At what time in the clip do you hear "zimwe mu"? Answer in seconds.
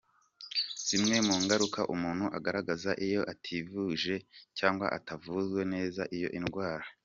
0.87-1.35